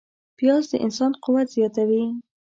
پیاز 0.37 0.63
د 0.71 0.73
انسان 0.85 1.11
قوت 1.23 1.47
زیاتوي 1.55 2.03